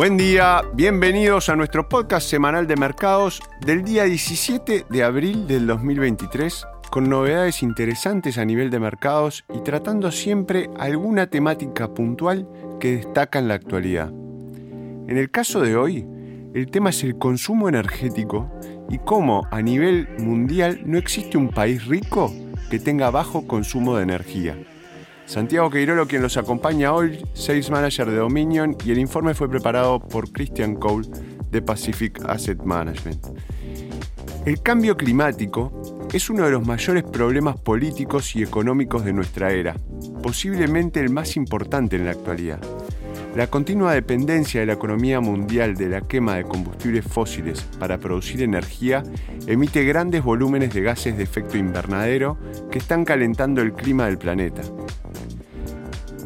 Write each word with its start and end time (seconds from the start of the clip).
Buen 0.00 0.16
día, 0.16 0.62
bienvenidos 0.72 1.50
a 1.50 1.56
nuestro 1.56 1.86
podcast 1.86 2.26
semanal 2.26 2.66
de 2.66 2.74
mercados 2.74 3.42
del 3.60 3.84
día 3.84 4.04
17 4.04 4.86
de 4.88 5.04
abril 5.04 5.46
del 5.46 5.66
2023, 5.66 6.66
con 6.88 7.10
novedades 7.10 7.62
interesantes 7.62 8.38
a 8.38 8.46
nivel 8.46 8.70
de 8.70 8.80
mercados 8.80 9.44
y 9.54 9.60
tratando 9.60 10.10
siempre 10.10 10.70
alguna 10.78 11.26
temática 11.26 11.92
puntual 11.92 12.48
que 12.80 12.96
destaca 12.96 13.40
en 13.40 13.48
la 13.48 13.54
actualidad. 13.56 14.08
En 14.08 15.18
el 15.18 15.30
caso 15.30 15.60
de 15.60 15.76
hoy, 15.76 16.06
el 16.54 16.70
tema 16.70 16.88
es 16.88 17.04
el 17.04 17.18
consumo 17.18 17.68
energético 17.68 18.50
y 18.88 18.96
cómo 19.00 19.48
a 19.50 19.60
nivel 19.60 20.08
mundial 20.16 20.80
no 20.86 20.96
existe 20.96 21.36
un 21.36 21.50
país 21.50 21.84
rico 21.84 22.32
que 22.70 22.78
tenga 22.78 23.10
bajo 23.10 23.46
consumo 23.46 23.98
de 23.98 24.04
energía. 24.04 24.56
Santiago 25.30 25.70
Queirolo 25.70 26.08
quien 26.08 26.22
los 26.22 26.36
acompaña 26.36 26.92
hoy, 26.92 27.24
Sales 27.34 27.70
Manager 27.70 28.10
de 28.10 28.16
Dominion, 28.16 28.76
y 28.84 28.90
el 28.90 28.98
informe 28.98 29.32
fue 29.32 29.48
preparado 29.48 30.00
por 30.00 30.32
Christian 30.32 30.74
Cole 30.74 31.06
de 31.52 31.62
Pacific 31.62 32.20
Asset 32.26 32.60
Management. 32.64 33.24
El 34.44 34.60
cambio 34.60 34.96
climático 34.96 36.08
es 36.12 36.30
uno 36.30 36.44
de 36.46 36.50
los 36.50 36.66
mayores 36.66 37.04
problemas 37.04 37.56
políticos 37.60 38.34
y 38.34 38.42
económicos 38.42 39.04
de 39.04 39.12
nuestra 39.12 39.52
era, 39.52 39.76
posiblemente 40.20 40.98
el 40.98 41.10
más 41.10 41.36
importante 41.36 41.94
en 41.94 42.06
la 42.06 42.10
actualidad. 42.10 42.58
La 43.36 43.46
continua 43.46 43.94
dependencia 43.94 44.58
de 44.58 44.66
la 44.66 44.72
economía 44.72 45.20
mundial 45.20 45.76
de 45.76 45.90
la 45.90 46.00
quema 46.00 46.34
de 46.34 46.42
combustibles 46.42 47.04
fósiles 47.04 47.62
para 47.78 47.98
producir 47.98 48.42
energía 48.42 49.04
emite 49.46 49.84
grandes 49.84 50.24
volúmenes 50.24 50.74
de 50.74 50.80
gases 50.80 51.16
de 51.16 51.22
efecto 51.22 51.56
invernadero 51.56 52.36
que 52.72 52.78
están 52.78 53.04
calentando 53.04 53.62
el 53.62 53.74
clima 53.74 54.06
del 54.06 54.18
planeta. 54.18 54.62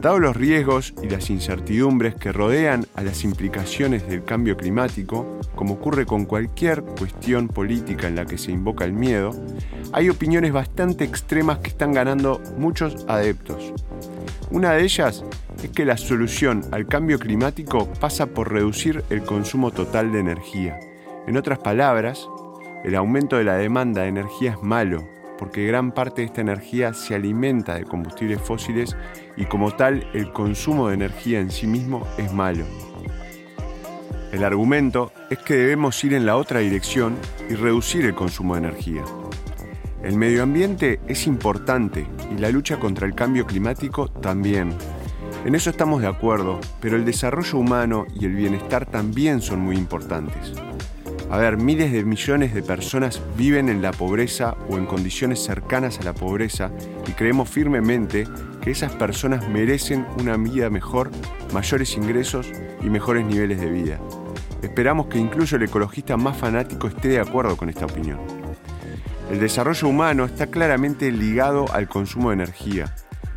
Dados 0.05 0.21
los 0.21 0.37
riesgos 0.37 0.93
y 1.03 1.09
las 1.09 1.31
incertidumbres 1.31 2.15
que 2.15 2.31
rodean 2.31 2.85
a 2.95 3.01
las 3.01 3.25
implicaciones 3.25 4.07
del 4.07 4.23
cambio 4.23 4.55
climático, 4.55 5.39
como 5.55 5.73
ocurre 5.73 6.05
con 6.05 6.27
cualquier 6.27 6.83
cuestión 6.83 7.49
política 7.49 8.07
en 8.07 8.17
la 8.17 8.27
que 8.27 8.37
se 8.37 8.53
invoca 8.53 8.85
el 8.85 8.93
miedo, 8.93 9.31
hay 9.95 10.11
opiniones 10.11 10.53
bastante 10.53 11.05
extremas 11.05 11.61
que 11.61 11.71
están 11.71 11.95
ganando 11.95 12.43
muchos 12.59 13.07
adeptos. 13.09 13.73
Una 14.51 14.73
de 14.73 14.83
ellas 14.85 15.25
es 15.63 15.71
que 15.71 15.87
la 15.87 15.97
solución 15.97 16.67
al 16.71 16.87
cambio 16.87 17.19
climático 17.19 17.91
pasa 17.99 18.27
por 18.27 18.53
reducir 18.53 19.03
el 19.09 19.23
consumo 19.23 19.71
total 19.71 20.13
de 20.13 20.21
energía. 20.21 20.79
En 21.27 21.39
otras 21.39 21.61
palabras, 21.61 22.29
el 22.85 22.95
aumento 22.95 23.37
de 23.37 23.45
la 23.45 23.55
demanda 23.55 24.03
de 24.03 24.09
energía 24.09 24.51
es 24.51 24.63
malo, 24.63 25.09
porque 25.39 25.67
gran 25.67 25.93
parte 25.93 26.23
de 26.23 26.27
esta 26.27 26.41
energía 26.41 26.95
se 26.95 27.15
alimenta 27.15 27.75
de 27.75 27.85
combustibles 27.85 28.41
fósiles 28.41 28.97
y 29.37 29.47
como 29.47 29.73
tal 29.73 30.09
el 30.15 30.33
consumo 30.33 30.89
de 30.89 30.95
energía 30.95 31.41
en 31.41 31.51
sí 31.51 31.67
mismo 31.67 32.07
es 32.19 32.33
malo. 32.33 32.65
El 34.33 34.43
argumento 34.43 35.13
es 35.31 35.39
que 35.39 35.55
debemos 35.55 36.03
ir 36.03 36.13
en 36.15 36.27
la 36.27 36.37
otra 36.37 36.61
dirección 36.61 37.17
y 37.49 37.55
reducir 37.55 38.05
el 38.05 38.15
consumo 38.15 38.55
de 38.55 38.67
energía. 38.67 39.05
El 40.03 40.17
medio 40.17 40.43
ambiente 40.43 41.01
es 41.07 41.27
importante 41.27 42.07
y 42.35 42.39
la 42.41 42.51
lucha 42.51 42.79
contra 42.79 43.07
el 43.07 43.15
cambio 43.15 43.47
climático 43.47 44.09
también. 44.09 44.75
En 45.45 45.55
eso 45.55 45.71
estamos 45.71 46.03
de 46.03 46.09
acuerdo, 46.09 46.59
pero 46.81 46.97
el 46.97 47.05
desarrollo 47.05 47.59
humano 47.59 48.07
y 48.15 48.25
el 48.25 48.35
bienestar 48.35 48.87
también 48.87 49.41
son 49.41 49.61
muy 49.61 49.77
importantes. 49.77 50.53
A 51.35 51.37
ver, 51.37 51.57
miles 51.57 51.91
de 51.91 52.05
millones 52.05 52.55
de 52.55 52.63
personas 52.63 53.21
viven 53.37 53.69
en 53.69 53.83
la 53.83 53.91
pobreza 53.91 54.57
o 54.69 54.79
en 54.79 54.87
condiciones 54.87 55.43
cercanas 55.43 55.99
a 55.99 56.05
la 56.05 56.15
pobreza 56.15 56.71
y 57.09 57.11
creemos 57.11 57.49
firmemente 57.49 58.29
que 58.63 58.71
esas 58.71 58.93
personas 58.93 59.49
merecen 59.49 60.07
una 60.21 60.37
vida 60.37 60.71
mejor, 60.71 61.11
mayores 61.53 61.97
ingresos 61.97 62.53
y 62.85 62.89
mejores 62.89 63.27
niveles 63.27 63.61
de 63.61 63.69
vida. 63.69 63.99
Esperamos 64.63 65.07
que 65.09 65.19
incluso 65.19 65.57
el 65.57 65.65
ecologista 65.65 66.17
más 66.17 66.37
fanático 66.37 66.87
esté 66.87 67.09
de 67.09 67.19
acuerdo 67.19 67.57
con 67.57 67.69
esta 67.69 67.87
opinión. 67.87 68.21
El 69.29 69.41
desarrollo 69.41 69.89
humano 69.89 70.27
está 70.27 70.47
claramente 70.47 71.11
ligado 71.11 71.67
al 71.73 71.89
consumo 71.89 72.29
de 72.29 72.35
energía. 72.35 72.95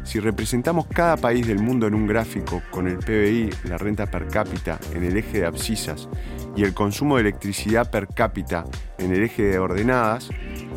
Si 0.08 0.22
representamos 0.22 0.88
cada 0.88 1.18
país 1.18 1.46
del 1.46 1.60
mundo 1.60 1.86
en 1.86 1.94
un 1.94 2.08
gráfico 2.08 2.62
con 2.72 2.88
el 2.88 2.98
PBI, 3.00 3.50
la 3.66 3.78
renta 3.78 4.06
per 4.06 4.30
cápita, 4.30 4.80
en 4.94 5.04
el 5.04 5.18
eje 5.18 5.42
de 5.42 5.46
abscisas 5.46 6.08
y 6.56 6.64
el 6.64 6.74
consumo 6.74 7.16
de 7.16 7.24
electricidad 7.24 7.92
per 7.92 8.08
cápita 8.08 8.64
en 9.00 9.12
el 9.12 9.24
eje 9.24 9.44
de 9.44 9.60
ordenadas, 9.60 10.30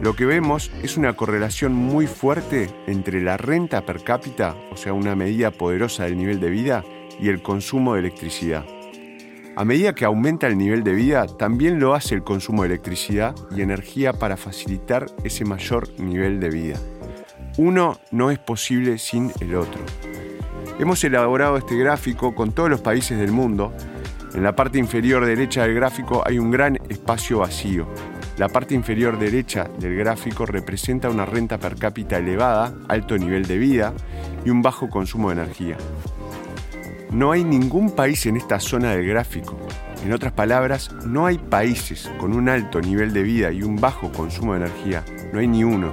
lo 0.02 0.16
que 0.16 0.26
vemos 0.26 0.72
es 0.82 0.96
una 0.96 1.14
correlación 1.14 1.72
muy 1.72 2.08
fuerte 2.08 2.70
entre 2.88 3.22
la 3.22 3.36
renta 3.36 3.86
per 3.86 4.02
cápita, 4.02 4.56
o 4.72 4.76
sea, 4.76 4.94
una 4.94 5.14
medida 5.14 5.52
poderosa 5.52 6.04
del 6.04 6.16
nivel 6.16 6.40
de 6.40 6.50
vida, 6.50 6.84
y 7.20 7.28
el 7.28 7.40
consumo 7.40 7.94
de 7.94 8.00
electricidad. 8.00 8.66
A 9.54 9.64
medida 9.64 9.94
que 9.94 10.06
aumenta 10.06 10.48
el 10.48 10.58
nivel 10.58 10.82
de 10.82 10.94
vida, 10.94 11.26
también 11.38 11.78
lo 11.78 11.94
hace 11.94 12.16
el 12.16 12.24
consumo 12.24 12.62
de 12.62 12.70
electricidad 12.70 13.36
y 13.56 13.62
energía 13.62 14.12
para 14.12 14.36
facilitar 14.36 15.06
ese 15.22 15.44
mayor 15.44 15.88
nivel 16.00 16.40
de 16.40 16.50
vida. 16.50 16.80
Uno 17.62 18.00
no 18.10 18.30
es 18.30 18.38
posible 18.38 18.96
sin 18.96 19.30
el 19.38 19.54
otro. 19.54 19.82
Hemos 20.78 21.04
elaborado 21.04 21.58
este 21.58 21.76
gráfico 21.76 22.34
con 22.34 22.52
todos 22.52 22.70
los 22.70 22.80
países 22.80 23.18
del 23.18 23.32
mundo 23.32 23.74
en 24.34 24.42
la 24.42 24.56
parte 24.56 24.78
inferior 24.78 25.26
derecha 25.26 25.64
del 25.64 25.74
gráfico 25.74 26.22
hay 26.24 26.38
un 26.38 26.50
gran 26.50 26.78
espacio 26.88 27.40
vacío. 27.40 27.86
La 28.38 28.48
parte 28.48 28.74
inferior 28.74 29.18
derecha 29.18 29.68
del 29.78 29.94
gráfico 29.94 30.46
representa 30.46 31.10
una 31.10 31.26
renta 31.26 31.58
per 31.58 31.76
cápita 31.76 32.16
elevada, 32.16 32.72
alto 32.88 33.18
nivel 33.18 33.44
de 33.44 33.58
vida 33.58 33.92
y 34.42 34.48
un 34.48 34.62
bajo 34.62 34.88
consumo 34.88 35.28
de 35.28 35.42
energía. 35.42 35.76
No 37.10 37.32
hay 37.32 37.44
ningún 37.44 37.94
país 37.94 38.24
en 38.24 38.38
esta 38.38 38.58
zona 38.58 38.92
del 38.92 39.06
gráfico. 39.06 39.58
En 40.02 40.14
otras 40.14 40.32
palabras, 40.32 40.90
no 41.04 41.26
hay 41.26 41.36
países 41.36 42.10
con 42.18 42.32
un 42.32 42.48
alto 42.48 42.80
nivel 42.80 43.12
de 43.12 43.22
vida 43.22 43.52
y 43.52 43.64
un 43.64 43.76
bajo 43.76 44.10
consumo 44.12 44.54
de 44.54 44.60
energía. 44.60 45.04
No 45.34 45.40
hay 45.40 45.46
ni 45.46 45.62
uno. 45.62 45.92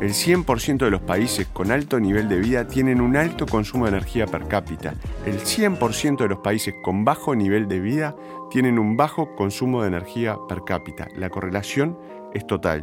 El 0.00 0.10
100% 0.10 0.78
de 0.78 0.90
los 0.90 1.02
países 1.02 1.46
con 1.46 1.70
alto 1.70 2.00
nivel 2.00 2.28
de 2.28 2.40
vida 2.40 2.66
tienen 2.66 3.00
un 3.00 3.16
alto 3.16 3.46
consumo 3.46 3.84
de 3.84 3.92
energía 3.92 4.26
per 4.26 4.48
cápita. 4.48 4.94
El 5.24 5.38
100% 5.38 6.18
de 6.18 6.28
los 6.28 6.38
países 6.38 6.74
con 6.82 7.04
bajo 7.04 7.36
nivel 7.36 7.68
de 7.68 7.78
vida 7.78 8.16
tienen 8.50 8.80
un 8.80 8.96
bajo 8.96 9.36
consumo 9.36 9.82
de 9.82 9.88
energía 9.88 10.36
per 10.48 10.64
cápita. 10.64 11.06
La 11.14 11.30
correlación 11.30 11.96
es 12.34 12.44
total. 12.44 12.82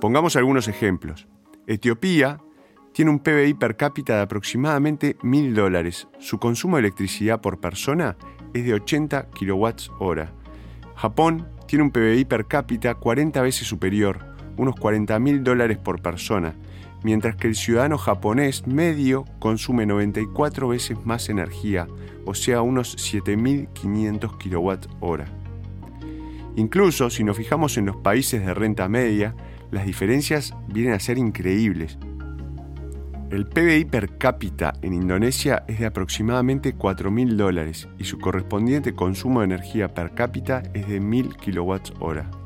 Pongamos 0.00 0.36
algunos 0.36 0.68
ejemplos. 0.68 1.26
Etiopía 1.66 2.40
tiene 2.92 3.10
un 3.10 3.18
PBI 3.18 3.54
per 3.54 3.76
cápita 3.76 4.14
de 4.14 4.22
aproximadamente 4.22 5.18
1.000 5.18 5.54
dólares. 5.54 6.06
Su 6.20 6.38
consumo 6.38 6.76
de 6.76 6.82
electricidad 6.82 7.40
por 7.40 7.58
persona 7.58 8.16
es 8.54 8.64
de 8.64 8.74
80 8.74 9.28
kWh. 9.30 10.22
Japón 10.94 11.48
tiene 11.66 11.82
un 11.82 11.90
PBI 11.90 12.24
per 12.26 12.46
cápita 12.46 12.94
40 12.94 13.42
veces 13.42 13.66
superior 13.66 14.27
unos 14.58 14.76
40 14.76 15.18
mil 15.18 15.42
dólares 15.42 15.78
por 15.78 16.02
persona, 16.02 16.54
mientras 17.02 17.36
que 17.36 17.46
el 17.48 17.54
ciudadano 17.54 17.96
japonés 17.96 18.66
medio 18.66 19.24
consume 19.38 19.86
94 19.86 20.68
veces 20.68 20.98
más 21.04 21.28
energía, 21.28 21.86
o 22.26 22.34
sea, 22.34 22.60
unos 22.60 22.96
7.500 22.96 24.36
kWh. 24.36 25.22
Incluso 26.56 27.08
si 27.08 27.24
nos 27.24 27.36
fijamos 27.36 27.78
en 27.78 27.86
los 27.86 27.96
países 27.96 28.44
de 28.44 28.52
renta 28.52 28.88
media, 28.88 29.34
las 29.70 29.86
diferencias 29.86 30.54
vienen 30.66 30.94
a 30.94 31.00
ser 31.00 31.16
increíbles. 31.18 31.98
El 33.30 33.46
PBI 33.46 33.84
per 33.84 34.16
cápita 34.16 34.72
en 34.80 34.94
Indonesia 34.94 35.62
es 35.68 35.78
de 35.78 35.86
aproximadamente 35.86 36.74
4.000 36.74 37.36
dólares 37.36 37.86
y 37.98 38.04
su 38.04 38.18
correspondiente 38.18 38.94
consumo 38.94 39.40
de 39.40 39.46
energía 39.46 39.92
per 39.92 40.14
cápita 40.14 40.62
es 40.72 40.88
de 40.88 41.00
1.000 41.00 41.36
kWh. 41.36 42.37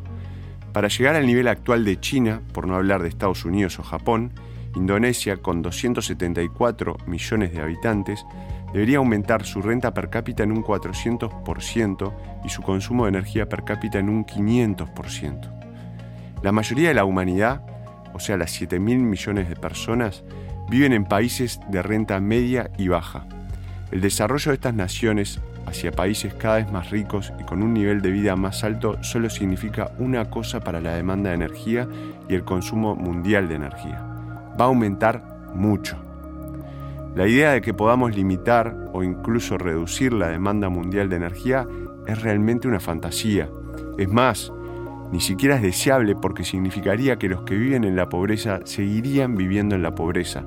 Para 0.72 0.88
llegar 0.88 1.16
al 1.16 1.27
nivel 1.27 1.49
actual 1.49 1.84
de 1.84 2.00
China, 2.00 2.41
por 2.53 2.66
no 2.66 2.75
hablar 2.75 3.03
de 3.03 3.09
Estados 3.09 3.44
Unidos 3.44 3.78
o 3.78 3.83
Japón, 3.83 4.33
Indonesia, 4.75 5.37
con 5.37 5.60
274 5.60 6.97
millones 7.06 7.52
de 7.52 7.61
habitantes, 7.61 8.25
debería 8.73 8.97
aumentar 8.97 9.44
su 9.44 9.61
renta 9.61 9.93
per 9.93 10.08
cápita 10.08 10.43
en 10.44 10.52
un 10.52 10.64
400% 10.64 12.12
y 12.44 12.49
su 12.49 12.62
consumo 12.62 13.05
de 13.05 13.11
energía 13.11 13.49
per 13.49 13.64
cápita 13.64 13.99
en 13.99 14.08
un 14.08 14.25
500%. 14.25 15.52
La 16.43 16.52
mayoría 16.52 16.88
de 16.88 16.94
la 16.94 17.05
humanidad, 17.05 17.67
o 18.14 18.19
sea, 18.19 18.38
las 18.38 18.50
7 18.52 18.81
mil 18.81 18.99
millones 18.99 19.50
de 19.50 19.56
personas, 19.56 20.25
viven 20.70 20.94
en 20.94 21.05
países 21.05 21.61
de 21.69 21.82
renta 21.82 22.19
media 22.19 22.70
y 22.79 22.88
baja. 22.88 23.26
El 23.93 24.00
desarrollo 24.00 24.50
de 24.50 24.55
estas 24.55 24.75
naciones 24.75 25.39
hacia 25.67 25.93
países 25.93 26.33
cada 26.33 26.56
vez 26.56 26.73
más 26.73 26.91
ricos 26.91 27.31
y 27.39 27.44
con 27.44 27.62
un 27.62 27.75
nivel 27.75 28.00
de 28.00 28.11
vida 28.11 28.35
más 28.37 28.65
alto 28.65 28.97
solo 29.03 29.29
significa 29.29 29.91
una 29.99 30.31
cosa 30.31 30.61
para 30.61 30.81
la 30.81 30.94
demanda 30.94 31.29
de 31.29 31.37
energía 31.37 31.87
y 32.27 32.35
el 32.35 32.43
consumo 32.43 32.97
mundial 32.97 33.50
de 33.50 33.56
energía. 33.56 34.00
Va 34.59 34.65
a 34.65 34.69
aumentar 34.69 35.23
mucho. 35.55 35.99
La 37.15 37.29
idea 37.29 37.53
de 37.53 37.61
que 37.61 37.75
podamos 37.75 38.17
limitar 38.17 38.75
o 38.94 39.03
incluso 39.03 39.59
reducir 39.59 40.15
la 40.15 40.29
demanda 40.29 40.71
mundial 40.71 41.11
de 41.11 41.17
energía 41.17 41.67
es 42.06 42.23
realmente 42.23 42.69
una 42.69 42.81
fantasía. 42.81 43.50
Es 43.99 44.09
más, 44.09 44.50
ni 45.12 45.21
siquiera 45.21 45.56
es 45.56 45.62
deseable 45.62 46.17
porque 46.17 46.45
significaría 46.45 47.19
que 47.19 47.29
los 47.29 47.43
que 47.43 47.56
viven 47.56 47.85
en 47.85 47.97
la 47.97 48.09
pobreza 48.09 48.61
seguirían 48.65 49.37
viviendo 49.37 49.75
en 49.75 49.83
la 49.83 49.95
pobreza 49.95 50.45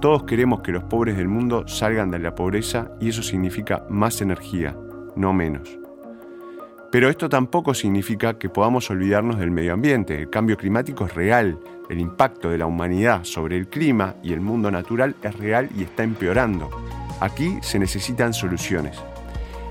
todos 0.00 0.22
queremos 0.24 0.62
que 0.62 0.72
los 0.72 0.84
pobres 0.84 1.16
del 1.16 1.28
mundo 1.28 1.68
salgan 1.68 2.10
de 2.10 2.18
la 2.18 2.34
pobreza 2.34 2.90
y 3.00 3.10
eso 3.10 3.22
significa 3.22 3.84
más 3.90 4.20
energía, 4.22 4.74
no 5.14 5.32
menos. 5.32 5.78
Pero 6.90 7.08
esto 7.08 7.28
tampoco 7.28 7.72
significa 7.72 8.36
que 8.36 8.48
podamos 8.48 8.90
olvidarnos 8.90 9.38
del 9.38 9.52
medio 9.52 9.74
ambiente. 9.74 10.18
El 10.18 10.30
cambio 10.30 10.56
climático 10.56 11.06
es 11.06 11.14
real. 11.14 11.58
El 11.88 12.00
impacto 12.00 12.48
de 12.50 12.58
la 12.58 12.66
humanidad 12.66 13.24
sobre 13.24 13.56
el 13.56 13.68
clima 13.68 14.16
y 14.24 14.32
el 14.32 14.40
mundo 14.40 14.70
natural 14.72 15.14
es 15.22 15.36
real 15.38 15.68
y 15.76 15.84
está 15.84 16.02
empeorando. 16.02 16.68
Aquí 17.20 17.58
se 17.62 17.78
necesitan 17.78 18.34
soluciones. 18.34 18.98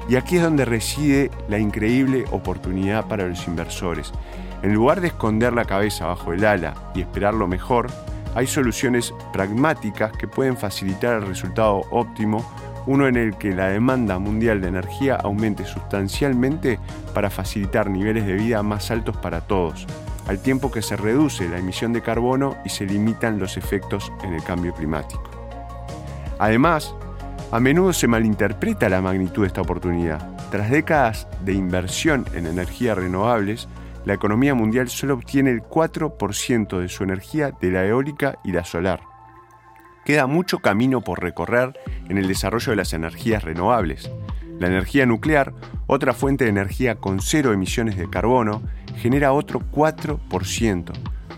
Y 0.08 0.16
aquí 0.16 0.38
es 0.38 0.44
donde 0.44 0.64
reside 0.64 1.30
la 1.50 1.60
increíble 1.60 2.24
oportunidad 2.32 3.08
para 3.08 3.28
los 3.28 3.48
inversores. 3.48 4.14
En 4.62 4.74
lugar 4.74 5.02
de 5.02 5.08
esconder 5.08 5.54
la 5.54 5.66
cabeza 5.66 6.08
bajo 6.08 6.34
el 6.34 6.46
ala 6.46 6.74
y 6.96 7.02
esperar 7.02 7.34
lo 7.34 7.48
mejor, 7.48 7.88
hay 8.36 8.48
soluciones 8.48 9.14
pragmáticas 9.34 10.12
que 10.14 10.28
pueden 10.28 10.58
facilitar 10.58 11.16
el 11.16 11.28
resultado 11.28 11.82
óptimo 11.92 12.46
uno 12.90 13.08
en 13.08 13.18
el 13.18 13.38
que 13.38 13.54
la 13.54 13.68
demanda 13.68 14.18
mundial 14.18 14.62
de 14.62 14.68
energía 14.68 15.16
aumente 15.16 15.64
sustancialmente 15.64 16.80
para 17.14 17.30
facilitar 17.30 17.88
niveles 17.88 18.26
de 18.26 18.34
vida 18.34 18.64
más 18.64 18.90
altos 18.90 19.16
para 19.18 19.42
todos, 19.42 19.86
al 20.28 20.40
tiempo 20.40 20.72
que 20.72 20.82
se 20.82 20.98
reduce 20.98 21.48
la 21.48 21.60
emisión 21.60 21.94
de 21.94 22.02
carbono 22.02 22.58
y 22.66 22.70
se 22.70 22.86
limitan 22.86 23.38
los 23.38 23.58
efectos 23.58 24.12
en 24.24 24.34
el 24.34 24.44
cambio 24.44 24.74
climático. 24.74 25.30
Además, 26.40 26.96
a 27.52 27.60
menudo 27.60 27.94
se 27.94 28.08
malinterpreta 28.08 28.90
la 28.90 29.02
magnitud 29.02 29.44
de 29.44 29.48
esta 29.48 29.62
oportunidad. 29.62 30.28
Tras 30.50 30.72
décadas 30.72 31.28
de 31.46 31.54
inversión 31.54 32.26
en 32.34 32.48
energías 32.48 32.98
renovables, 32.98 33.68
la 34.06 34.14
economía 34.14 34.54
mundial 34.54 34.90
solo 34.90 35.16
obtiene 35.16 35.52
el 35.52 35.62
4% 35.62 36.80
de 36.80 36.90
su 36.90 37.04
energía 37.04 37.52
de 37.60 37.72
la 37.72 37.86
eólica 37.86 38.40
y 38.44 38.52
la 38.52 38.64
solar. 38.64 39.02
Queda 40.06 40.26
mucho 40.28 40.60
camino 40.60 41.02
por 41.02 41.22
recorrer 41.22 41.78
en 42.08 42.18
el 42.18 42.28
desarrollo 42.28 42.72
de 42.72 42.78
las 42.78 42.94
energías 42.94 43.44
renovables. 43.44 44.10
La 44.60 44.68
energía 44.68 45.06
nuclear, 45.06 45.54
otra 45.88 46.14
fuente 46.14 46.46
de 46.46 46.50
energía 46.50 46.96
con 46.96 47.22
cero 47.22 47.54
emisiones 47.54 47.98
de 47.98 48.10
carbono, 48.10 48.62
genera 48.96 49.34
otro 49.34 49.62
4%. 49.72 50.92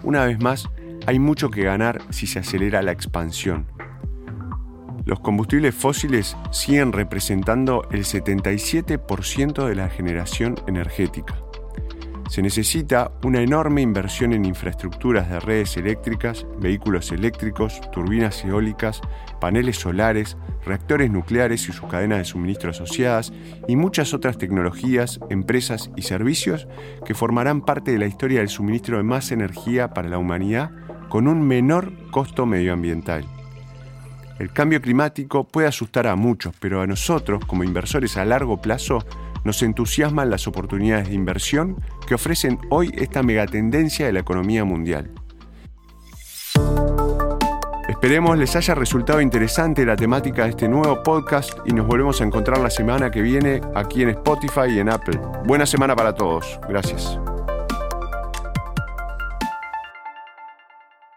Una 0.03 0.25
vez 0.25 0.39
más, 0.41 0.69
hay 1.05 1.19
mucho 1.19 1.49
que 1.49 1.63
ganar 1.63 2.01
si 2.09 2.27
se 2.27 2.39
acelera 2.39 2.81
la 2.81 2.91
expansión. 2.91 3.67
Los 5.05 5.19
combustibles 5.19 5.73
fósiles 5.73 6.37
siguen 6.51 6.93
representando 6.93 7.87
el 7.91 8.05
77% 8.05 9.67
de 9.67 9.75
la 9.75 9.89
generación 9.89 10.55
energética. 10.67 11.35
Se 12.31 12.41
necesita 12.41 13.11
una 13.23 13.41
enorme 13.41 13.81
inversión 13.81 14.31
en 14.31 14.45
infraestructuras 14.45 15.29
de 15.29 15.41
redes 15.41 15.75
eléctricas, 15.75 16.47
vehículos 16.59 17.11
eléctricos, 17.11 17.81
turbinas 17.91 18.45
eólicas, 18.45 19.01
paneles 19.41 19.75
solares, 19.75 20.37
reactores 20.65 21.11
nucleares 21.11 21.67
y 21.67 21.73
sus 21.73 21.89
cadenas 21.89 22.19
de 22.19 22.23
suministro 22.23 22.71
asociadas 22.71 23.33
y 23.67 23.75
muchas 23.75 24.13
otras 24.13 24.37
tecnologías, 24.37 25.19
empresas 25.29 25.91
y 25.97 26.03
servicios 26.03 26.69
que 27.05 27.15
formarán 27.15 27.65
parte 27.65 27.91
de 27.91 27.99
la 27.99 28.07
historia 28.07 28.39
del 28.39 28.47
suministro 28.47 28.95
de 28.95 29.03
más 29.03 29.33
energía 29.33 29.89
para 29.93 30.07
la 30.07 30.17
humanidad 30.17 30.71
con 31.09 31.27
un 31.27 31.45
menor 31.45 31.91
costo 32.11 32.45
medioambiental. 32.45 33.25
El 34.39 34.53
cambio 34.53 34.81
climático 34.81 35.43
puede 35.43 35.67
asustar 35.67 36.07
a 36.07 36.15
muchos, 36.15 36.55
pero 36.61 36.79
a 36.79 36.87
nosotros, 36.87 37.43
como 37.45 37.65
inversores 37.65 38.15
a 38.15 38.23
largo 38.23 38.61
plazo, 38.61 38.99
nos 39.43 39.61
entusiasman 39.63 40.29
las 40.29 40.47
oportunidades 40.47 41.09
de 41.09 41.15
inversión 41.15 41.77
que 42.07 42.15
ofrecen 42.15 42.59
hoy 42.69 42.91
esta 42.95 43.23
megatendencia 43.23 44.05
de 44.05 44.13
la 44.13 44.19
economía 44.19 44.63
mundial. 44.65 45.11
Esperemos 47.87 48.37
les 48.37 48.55
haya 48.55 48.73
resultado 48.73 49.21
interesante 49.21 49.85
la 49.85 49.95
temática 49.95 50.45
de 50.45 50.49
este 50.49 50.67
nuevo 50.67 51.03
podcast 51.03 51.53
y 51.65 51.73
nos 51.73 51.85
volvemos 51.85 52.19
a 52.19 52.23
encontrar 52.23 52.59
la 52.59 52.69
semana 52.69 53.11
que 53.11 53.21
viene 53.21 53.61
aquí 53.75 54.01
en 54.01 54.09
Spotify 54.09 54.69
y 54.69 54.79
en 54.79 54.89
Apple. 54.89 55.19
Buena 55.45 55.65
semana 55.65 55.95
para 55.95 56.15
todos. 56.15 56.59
Gracias. 56.67 57.19